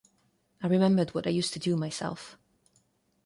[0.63, 2.35] I remembered what I used to do myself.